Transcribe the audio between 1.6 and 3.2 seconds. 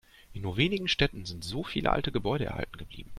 viele alte Gebäude erhalten geblieben.